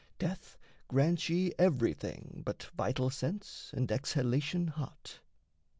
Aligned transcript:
Death 0.17 0.57
grants 0.87 1.29
ye 1.29 1.53
everything, 1.59 2.41
But 2.43 2.71
vital 2.75 3.11
sense 3.11 3.69
and 3.75 3.91
exhalation 3.91 4.65
hot. 4.69 5.19